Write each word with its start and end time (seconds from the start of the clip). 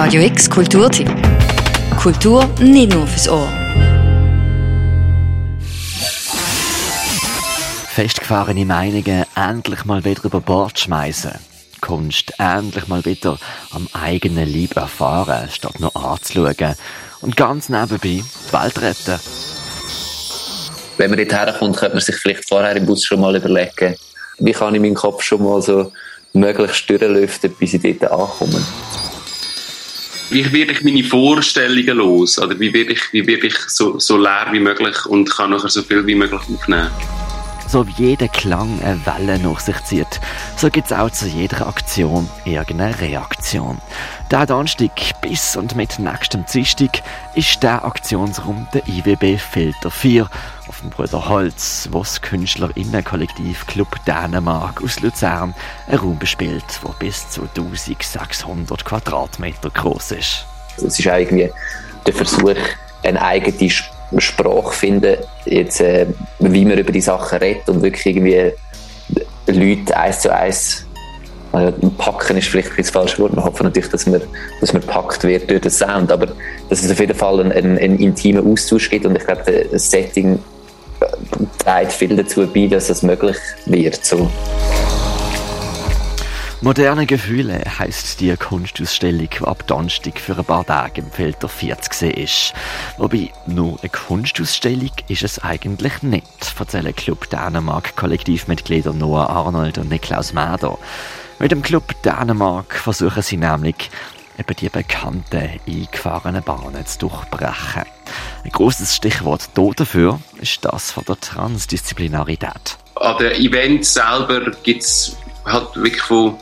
Radio 0.00 0.22
X 0.22 0.48
Kulturtipp. 0.48 1.10
Kultur 2.00 2.48
nicht 2.60 2.94
nur 2.94 3.04
fürs 3.04 3.28
Ohr. 3.28 3.48
Festgefahrene 7.88 8.64
Meinungen 8.64 9.26
endlich 9.34 9.84
mal 9.86 10.04
wieder 10.04 10.24
über 10.24 10.40
Bord 10.40 10.78
schmeißen. 10.78 11.32
Kunst 11.80 12.32
endlich 12.38 12.86
mal 12.86 13.04
wieder 13.04 13.38
am 13.72 13.88
eigenen 13.92 14.48
Leib 14.48 14.76
erfahren, 14.76 15.48
statt 15.50 15.80
nur 15.80 15.96
anzuschauen. 15.96 16.76
Und 17.20 17.36
ganz 17.36 17.68
nebenbei 17.68 17.98
die 17.98 18.24
Welt 18.52 18.80
retten. 18.80 19.18
Wenn 20.96 21.10
man 21.10 21.18
dort 21.18 21.32
herkommt, 21.32 21.76
könnte 21.76 21.96
man 21.96 22.04
sich 22.04 22.14
vielleicht 22.14 22.48
vorher 22.48 22.76
im 22.76 22.86
Bus 22.86 23.04
schon 23.04 23.18
mal 23.18 23.34
überlegen, 23.34 23.96
wie 24.38 24.52
kann 24.52 24.76
ich 24.76 24.80
meinen 24.80 24.94
Kopf 24.94 25.24
schon 25.24 25.42
mal 25.42 25.60
so 25.60 25.90
möglichst 26.34 26.88
durchlüften, 26.88 27.52
bis 27.58 27.74
ich 27.74 27.98
dort 27.98 28.12
ankomme. 28.12 28.64
Wie 30.30 30.52
werde 30.52 30.72
ich 30.72 30.82
meine 30.82 31.02
Vorstellungen 31.02 31.96
los? 31.96 32.38
Oder 32.38 32.58
wie 32.60 32.72
werde 32.72 32.92
ich, 32.92 33.12
wie 33.12 33.26
werde 33.26 33.46
ich 33.46 33.56
so, 33.68 33.98
so 33.98 34.18
leer 34.18 34.48
wie 34.52 34.60
möglich 34.60 35.06
und 35.06 35.30
kann 35.30 35.50
nachher 35.50 35.70
so 35.70 35.82
viel 35.82 36.06
wie 36.06 36.14
möglich 36.14 36.40
aufnehmen? 36.40 36.90
So 37.66 37.86
wie 37.86 37.92
jeder 38.08 38.28
Klang 38.28 38.80
eine 38.82 39.00
Welle 39.06 39.38
nach 39.38 39.60
sich 39.60 39.82
zieht, 39.84 40.20
so 40.56 40.70
gibt 40.70 40.86
es 40.86 40.92
auch 40.92 41.10
zu 41.10 41.26
jeder 41.26 41.66
Aktion 41.66 42.28
irgendeine 42.44 42.98
Reaktion. 43.00 43.78
Der 44.30 44.44
Donnerstag 44.46 45.20
bis 45.22 45.56
und 45.56 45.76
mit 45.76 45.98
nächstem 45.98 46.44
Dienstag 46.44 47.02
ist 47.34 47.62
der 47.62 47.84
Aktionsraum 47.84 48.68
der 48.72 48.86
IWB 48.86 49.38
Filter 49.38 49.90
4 49.90 50.28
Bruder 50.90 51.28
Holz, 51.28 51.88
wo 51.90 52.00
das 52.00 52.20
Künstlerinnenkollektiv 52.22 53.66
Club 53.66 53.88
Dänemark 54.06 54.82
aus 54.82 55.00
Luzern 55.00 55.54
einen 55.86 55.98
Raum 55.98 56.18
bespielt, 56.18 56.64
der 56.84 56.92
bis 56.98 57.28
zu 57.30 57.42
1600 57.42 58.84
Quadratmeter 58.84 59.70
groß 59.70 60.12
ist. 60.12 60.46
Es 60.76 60.84
ist 60.84 61.04
irgendwie 61.04 61.50
der 62.06 62.14
Versuch, 62.14 62.54
eine 63.02 63.20
eigene 63.20 63.70
Sprache 64.18 64.72
finden, 64.72 65.16
jetzt, 65.44 65.80
äh, 65.80 66.06
wie 66.38 66.64
man 66.64 66.78
über 66.78 66.92
die 66.92 67.00
Sachen 67.00 67.38
redet 67.38 67.68
und 67.68 67.82
wirklich 67.82 68.06
irgendwie 68.06 68.52
Leute 69.46 69.96
eins 69.96 70.20
zu 70.20 70.34
eins 70.34 70.86
äh, 71.52 71.72
packen 71.96 72.36
ist 72.36 72.48
vielleicht 72.48 72.78
das 72.78 72.90
falsche 72.90 73.18
Wort. 73.20 73.34
Wir 73.34 73.42
hoffen 73.42 73.64
natürlich, 73.64 73.90
dass 73.90 74.06
man, 74.06 74.20
dass 74.60 74.72
man 74.72 74.82
packt 74.82 75.24
wird 75.24 75.50
durch 75.50 75.62
den 75.62 75.70
Sound, 75.70 76.12
aber 76.12 76.28
dass 76.68 76.82
es 76.82 76.90
auf 76.90 77.00
jeden 77.00 77.16
Fall 77.16 77.40
einen, 77.40 77.52
einen, 77.52 77.78
einen 77.78 77.98
intimen 77.98 78.46
Austausch 78.46 78.90
gibt 78.90 79.06
und 79.06 79.16
ich 79.16 79.24
glaube, 79.24 79.66
das 79.70 79.90
Setting 79.90 80.38
trägt 81.58 81.92
viel 81.92 82.16
dazu 82.16 82.46
bei, 82.46 82.66
dass 82.66 82.90
es 82.90 83.02
möglich 83.02 83.36
wird. 83.66 84.04
So. 84.04 84.30
Moderne 86.60 87.06
Gefühle 87.06 87.62
heisst 87.78 88.18
die 88.18 88.36
Kunstausstellung, 88.36 89.28
die 89.30 89.44
ab 89.44 89.64
Donnerstag 89.68 90.18
für 90.18 90.36
ein 90.36 90.44
paar 90.44 90.66
Tage 90.66 91.02
im 91.02 91.10
Filter 91.12 91.48
40 91.48 91.90
gesehen 91.90 92.14
ist. 92.14 92.52
Wobei, 92.96 93.30
nur 93.46 93.78
eine 93.80 93.88
Kunstausstellung 93.88 94.90
ist 95.06 95.22
es 95.22 95.38
eigentlich 95.38 96.02
nicht, 96.02 96.26
erzählen 96.58 96.94
Club 96.96 97.30
Dänemark 97.30 97.94
Kollektivmitglieder 97.94 98.92
Noah 98.92 99.30
Arnold 99.30 99.78
und 99.78 99.88
Niklaus 99.88 100.32
Mäder. 100.32 100.78
Mit 101.38 101.52
dem 101.52 101.62
Club 101.62 101.94
Dänemark 102.02 102.74
versuchen 102.74 103.22
sie 103.22 103.36
nämlich, 103.36 103.88
eben 104.36 104.56
die 104.56 104.68
bekannten 104.68 105.60
eingefahrenen 105.64 106.42
Bahnen 106.42 106.84
zu 106.86 106.98
durchbrechen. 106.98 107.84
Ein 108.44 108.50
großes 108.50 108.96
Stichwort 108.96 109.48
dafür 109.54 110.18
ist 110.40 110.64
das 110.64 110.90
von 110.90 111.04
der 111.06 111.18
Transdisziplinarität. 111.20 112.76
An 112.96 113.18
den 113.18 113.32
Events 113.32 113.94
selber 113.94 114.50
gibt 114.62 114.82
es 114.82 115.16
halt 115.44 115.74
wirklich 115.76 116.02
von 116.02 116.36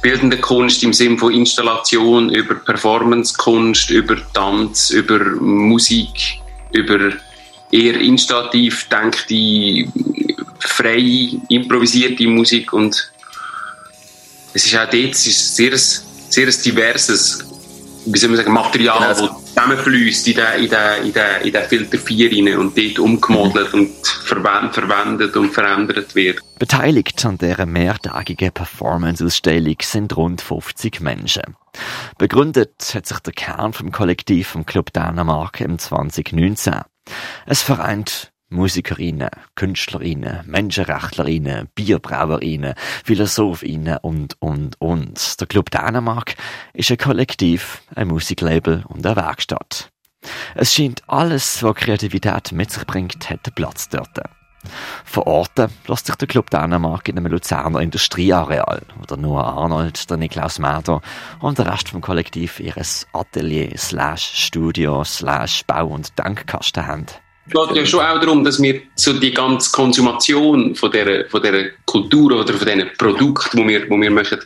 bildende 0.00 0.38
Kunst 0.38 0.82
im 0.82 0.92
Sinne 0.92 1.18
von 1.18 1.32
Installation, 1.32 2.30
über 2.30 2.54
Performancekunst, 2.56 3.90
über 3.90 4.16
Tanz, 4.32 4.90
über 4.90 5.18
Musik, 5.40 6.40
über 6.72 7.12
eher 7.70 8.00
installativ 8.00 8.88
denkte, 8.88 9.90
freie, 10.58 11.40
improvisierte 11.48 12.26
Musik 12.26 12.72
und 12.72 13.10
es 14.54 14.66
ist 14.66 14.76
auch 14.76 14.90
dort 14.90 14.94
es 14.94 15.26
ist 15.26 15.56
sehr, 15.56 15.76
sehr 15.76 16.50
diverses 16.64 17.46
wie 18.06 18.18
soll 18.18 18.30
man 18.30 18.38
sagen, 18.38 18.52
Material, 18.52 19.14
genau. 19.14 19.41
Zusammenfließt 19.54 20.28
in 20.28 20.34
den, 20.34 20.64
in 20.64 20.70
den, 20.70 21.06
in 21.06 21.12
den, 21.12 21.42
in 21.44 21.52
den 21.52 21.62
Filter 21.64 21.98
4 21.98 22.30
rein 22.30 22.58
und 22.58 22.76
dort 22.76 22.98
umgemodelt 22.98 23.74
und 23.74 23.90
verwendet 24.06 25.36
und 25.36 25.50
verändert 25.50 26.14
wird. 26.14 26.40
Beteiligt 26.58 27.24
an 27.24 27.38
dieser 27.38 27.66
mehrtägigen 27.66 28.52
Performance-Ausstellung 28.52 29.76
sind 29.82 30.16
rund 30.16 30.40
50 30.40 31.00
Menschen. 31.00 31.56
Begründet 32.18 32.92
hat 32.94 33.06
sich 33.06 33.18
der 33.18 33.32
Kern 33.32 33.72
vom 33.72 33.92
Kollektiv 33.92 34.48
vom 34.48 34.66
Club 34.66 34.92
Dänemark 34.92 35.60
im 35.60 35.78
2019. 35.78 36.80
Es 37.46 37.62
vereint 37.62 38.31
Musikerinnen, 38.52 39.30
Künstlerinnen, 39.54 40.40
Menschenrechtlerinnen, 40.46 41.68
Bierbrauerinnen, 41.74 42.74
Philosophinnen 43.04 43.98
und, 44.02 44.36
und, 44.40 44.80
und. 44.80 45.40
Der 45.40 45.46
Club 45.46 45.70
Dänemark 45.70 46.36
ist 46.72 46.90
ein 46.90 46.98
Kollektiv, 46.98 47.82
ein 47.94 48.08
Musiklabel 48.08 48.84
und 48.88 49.04
eine 49.04 49.16
Werkstatt. 49.16 49.90
Es 50.54 50.72
scheint 50.72 51.02
alles, 51.08 51.62
was 51.62 51.74
Kreativität 51.74 52.52
mit 52.52 52.70
sich 52.70 52.86
bringt, 52.86 53.28
hätte 53.28 53.50
Platz 53.50 53.88
dort. 53.88 54.20
Vor 55.04 55.26
Ort 55.26 55.58
lässt 55.88 56.06
sich 56.06 56.14
der 56.14 56.28
Club 56.28 56.50
Dänemark 56.50 57.08
in 57.08 57.18
einem 57.18 57.32
Luzerner 57.32 57.80
Industrieareal, 57.80 58.82
wo 58.96 59.04
der 59.04 59.16
Noah 59.16 59.54
Arnold, 59.54 60.08
der 60.08 60.16
Niklaus 60.16 60.58
Mäder 60.58 61.00
und 61.40 61.58
der 61.58 61.72
Rest 61.72 61.88
vom 61.88 62.00
Kollektiv 62.00 62.60
ihres 62.60 63.06
Atelier 63.12 63.76
slash 63.76 64.22
Studio 64.22 65.02
slash 65.04 65.64
Bau- 65.66 65.88
und 65.88 66.16
Denkkasten 66.18 66.86
haben. 66.86 67.06
Es 67.46 67.52
geht 67.52 67.76
ja 67.76 67.86
schon 67.86 68.00
auch 68.00 68.20
darum, 68.20 68.44
dass 68.44 68.62
wir 68.62 68.80
so 68.94 69.12
die 69.14 69.32
ganze 69.32 69.70
Konsumation 69.72 70.74
von 70.76 70.92
dieser, 70.92 71.24
von 71.28 71.42
dieser 71.42 71.64
Kultur 71.86 72.32
oder 72.40 72.54
von 72.54 72.66
diesen 72.66 72.90
Produkten, 72.96 73.56
die 73.56 73.68
wir, 73.68 73.80
die 73.80 73.90
wir 73.90 74.10
machen, 74.10 74.38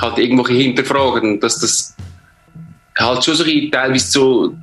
halt 0.00 0.18
irgendwo 0.18 0.46
hinterfragen. 0.48 1.40
Dass 1.40 1.60
das 1.60 1.94
halt 2.98 3.24
schon 3.24 3.34
so 3.34 3.44
ein 3.44 3.70
teilweise 3.70 4.10
zu, 4.10 4.58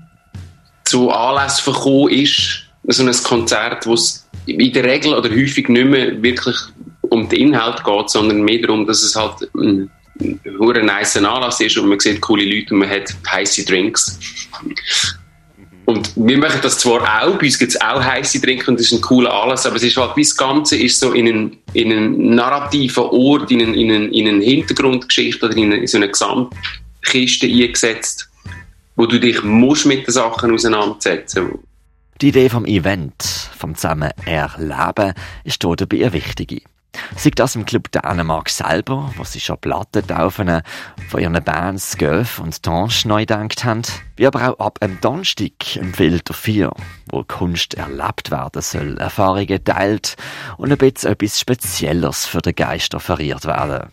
zu 0.86 1.12
Anlässen 1.12 1.64
verkommen 1.64 2.10
ist, 2.10 2.66
so 2.88 3.04
ein 3.04 3.24
Konzert, 3.24 3.86
wo 3.86 3.94
es 3.94 4.28
in 4.48 4.74
der 4.74 4.84
Regel 4.84 5.14
oder 5.14 5.30
häufig 5.30 5.70
nicht 5.70 5.86
mehr 5.86 6.22
wirklich 6.22 6.56
um 7.02 7.30
den 7.30 7.40
Inhalt 7.40 7.84
geht, 7.84 8.10
sondern 8.10 8.42
mehr 8.42 8.62
darum, 8.62 8.88
dass 8.88 9.04
es 9.04 9.16
halt 9.16 9.48
ein, 9.56 9.90
ein 10.20 10.86
nice 10.86 11.18
Anlass 11.18 11.60
ist 11.62 11.78
und 11.78 11.90
man 11.90 12.00
sieht 12.00 12.22
coole 12.22 12.46
Leute 12.46 12.74
und 12.74 12.80
man 12.80 12.90
hat 12.90 13.14
heiße 13.30 13.66
Drinks. 13.66 14.20
Und 15.90 16.12
wir 16.16 16.38
machen 16.38 16.60
das 16.62 16.78
zwar 16.78 17.02
auch, 17.02 17.36
bei 17.40 17.48
uns 17.48 17.58
gibt 17.58 17.72
es 17.72 17.82
auch 17.82 18.00
heiße 18.00 18.40
Trinken 18.40 18.70
und 18.70 18.80
das 18.80 18.92
ist 18.92 18.94
ein 18.94 19.02
cooler 19.02 19.34
Anlass, 19.34 19.66
aber 19.66 19.78
es 19.78 19.82
ist 19.82 19.98
halt, 19.98 20.12
das 20.16 20.38
Ganze 20.38 20.78
ist 20.78 21.00
so 21.00 21.14
in 21.14 21.28
einen, 21.28 21.58
in 21.74 21.92
einen 21.92 22.36
narrativen 22.36 23.06
Ort, 23.06 23.50
in, 23.50 23.60
einen, 23.60 23.74
in, 23.74 23.92
einen, 23.92 24.14
in 24.14 24.28
eine 24.28 24.44
Hintergrundgeschichte 24.44 25.48
oder 25.48 25.58
in, 25.58 25.64
eine, 25.64 25.78
in 25.78 25.88
so 25.88 25.98
eine 25.98 26.10
Gesamtkiste 26.10 27.48
eingesetzt, 27.48 28.30
wo 28.98 29.08
du 29.08 29.20
dich 29.20 29.42
musst 29.42 29.88
mit 29.88 30.06
den 30.06 30.14
Sachen 30.14 30.54
auseinandersetzen 30.54 31.58
Die 32.22 32.28
Idee 32.28 32.50
vom 32.50 32.66
Event, 32.66 33.24
vom 33.58 33.74
zusammen 33.74 34.12
Erleben, 34.28 35.14
ist 35.44 35.64
dabei 35.64 36.02
eine 36.02 36.14
wichtige. 36.14 36.62
Sei 37.16 37.32
das 37.32 37.56
im 37.56 37.66
Club 37.66 37.92
Dänemark 37.92 38.50
selber, 38.50 39.12
wo 39.16 39.24
sie 39.24 39.40
schon 39.40 39.58
Plattentaufen 39.60 40.62
von 41.10 41.22
ihren 41.22 41.44
Bands 41.44 41.98
Göf 41.98 42.40
und 42.40 42.62
Tange 42.64 42.90
neu 43.06 43.22
gedacht 43.22 43.64
haben, 43.64 43.82
wie 44.16 44.26
aber 44.26 44.50
auch 44.50 44.66
ab 44.66 44.80
dem 44.80 45.00
Donnerstag 45.02 45.76
im 45.76 45.94
Filter 45.94 46.34
4, 46.34 46.72
wo 47.10 47.24
Kunst 47.24 47.76
erlebt 47.76 48.32
werden 48.32 48.62
soll, 48.62 48.98
Erfahrungen 48.98 49.64
teilt 49.64 50.16
und 50.58 50.72
ein 50.72 50.78
bisschen 50.78 51.12
etwas 51.12 51.40
Spezielles 51.40 52.26
für 52.26 52.42
den 52.42 52.56
Geist 52.56 52.96
offeriert 52.96 53.46
werden. 53.46 53.90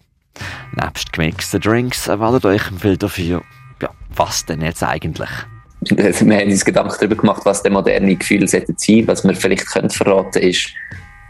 Nebst 0.74 1.12
gemixten 1.12 1.60
Drinks 1.60 2.08
erwartet 2.08 2.44
euch 2.44 2.70
im 2.70 2.78
Filter 2.78 3.08
4, 3.08 3.42
ja, 3.82 3.90
was 4.14 4.44
denn 4.46 4.62
jetzt 4.62 4.82
eigentlich? 4.82 5.30
Wir 5.80 6.12
haben 6.12 6.50
uns 6.50 6.64
Gedanken 6.64 6.94
darüber 6.98 7.16
gemacht, 7.16 7.42
was 7.44 7.62
der 7.62 7.72
moderne 7.72 8.16
Gefühl 8.16 8.48
sein 8.48 8.64
sollte. 8.66 9.06
Was 9.06 9.24
wir 9.24 9.34
vielleicht 9.34 9.66
können 9.66 9.90
verraten 9.90 10.42
ist, 10.42 10.70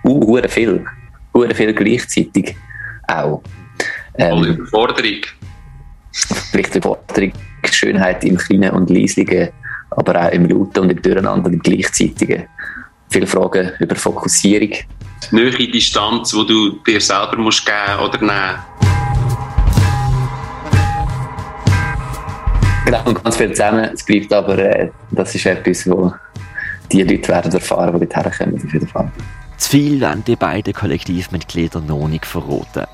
uh, 0.05 0.41
viel 0.49 0.87
sehr 1.43 1.55
viel 1.55 1.75
gleichzeitig 1.75 2.57
auch. 3.07 3.43
Ähm, 4.19 4.45
Überforderung. 4.45 5.21
Vielleicht 6.51 6.75
Überforderung, 6.75 7.33
Schönheit 7.71 8.25
im 8.25 8.37
Kleinen 8.37 8.71
und 8.71 8.91
Leislichen, 8.91 9.51
aber 9.91 10.27
auch 10.27 10.33
im 10.33 10.47
Lauten 10.49 10.85
und 10.85 10.91
im 10.91 11.03
Durcheinander 11.03 11.51
im 11.51 11.61
Gleichzeitigen. 11.61 12.45
Viele 13.11 13.27
Fragen 13.27 13.73
über 13.79 13.95
Fokussierung. 13.95 14.71
Neue 15.31 15.51
Distanz, 15.51 16.31
die 16.31 16.47
du 16.47 16.71
dir 16.87 17.01
selber 17.01 17.37
musst 17.37 17.65
geben 17.65 18.01
oder 18.01 18.19
nehmen. 18.19 18.59
Genau, 22.87 23.03
und 23.05 23.23
ganz 23.23 23.37
viel 23.37 23.51
zusammen. 23.51 23.91
Es 23.93 24.05
bleibt 24.05 24.33
aber, 24.33 24.59
äh, 24.59 24.91
das 25.11 25.35
ist 25.35 25.45
etwas, 25.47 25.91
wo 25.91 26.13
die 26.93 27.03
Leute 27.03 27.29
werden 27.29 27.53
erfahren, 27.53 27.99
die 27.99 28.07
dorthin 28.07 28.33
kommen, 28.33 28.65
auf 28.65 28.73
jeden 28.73 28.87
Fall. 28.87 29.11
Zu 29.57 29.71
viel 29.71 30.01
wollen 30.01 30.25
die 30.25 30.37
beiden 30.37 30.73
Kollektivmitglieder 30.73 31.81
noch 31.81 32.09
nicht 32.09 32.27
verraten. 32.27 32.87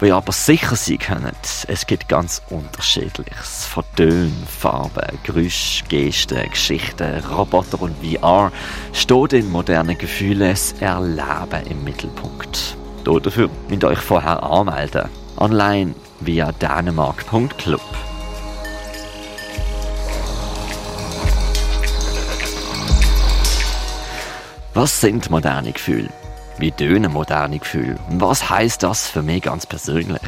wo 0.00 0.12
aber 0.14 0.32
sicher 0.32 0.76
sein 0.76 0.98
könnt, 0.98 1.66
es 1.68 1.86
gibt 1.86 2.08
ganz 2.08 2.40
unterschiedliches. 2.48 3.66
Von 3.66 3.84
Tönen, 3.96 4.46
Farben, 4.48 5.18
Geräusch, 5.24 5.84
Gesten, 5.88 6.48
Geschichten, 6.48 7.22
Roboter 7.24 7.82
und 7.82 7.94
VR 8.02 8.50
steht 8.92 9.34
in 9.34 9.50
modernen 9.50 9.98
Gefühlen 9.98 10.50
das 10.50 10.72
Erleben 10.80 11.66
im 11.68 11.84
Mittelpunkt. 11.84 12.76
Dafür 13.04 13.50
müsst 13.68 13.82
ihr 13.82 13.88
euch 13.88 13.98
vorher 13.98 14.42
anmelden. 14.42 15.08
Online 15.36 15.94
via 16.20 16.50
dänemark.club. 16.52 18.09
Was 24.74 25.00
sind 25.00 25.30
moderne 25.30 25.72
Gefühle? 25.72 26.10
Wie 26.58 26.70
tönen 26.70 27.12
moderne 27.12 27.58
Gefühle? 27.58 27.98
Und 28.08 28.20
was 28.20 28.48
heißt 28.48 28.82
das 28.82 29.08
für 29.08 29.22
mich 29.22 29.42
ganz 29.42 29.66
persönlich? 29.66 30.22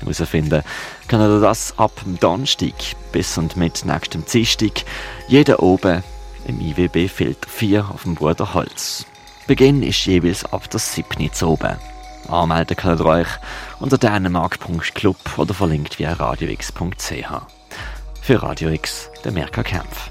Herausfinden 0.00 0.62
könnt 1.08 1.22
ihr 1.22 1.40
das 1.40 1.78
ab 1.78 1.92
dem 2.04 2.20
Donnerstag 2.20 2.74
bis 3.12 3.38
und 3.38 3.56
mit 3.56 3.84
nächstem 3.86 4.24
Dienstag, 4.26 4.84
jeden 5.28 5.54
oben 5.56 6.02
im 6.46 6.60
IWB 6.60 7.08
Filter 7.08 7.48
4 7.48 7.88
auf 7.90 8.02
dem 8.02 8.14
Bruder 8.14 8.52
Holz. 8.52 9.06
Beginn 9.46 9.82
ist 9.82 10.04
jeweils 10.04 10.44
ab 10.44 10.68
der 10.70 10.80
7. 10.80 11.32
zu 11.32 11.48
oben. 11.48 11.76
Anmelden 12.28 12.76
könnt 12.76 13.00
ihr 13.00 13.06
euch 13.06 13.28
unter 13.80 13.96
dänemark.club 13.96 15.38
oder 15.38 15.54
verlinkt 15.54 15.98
via 15.98 16.12
radiox.ch. 16.12 17.30
Für 18.20 18.42
Radio 18.42 18.70
X, 18.70 19.10
der 19.24 19.32
Merker 19.32 19.62
Kempf. 19.62 20.10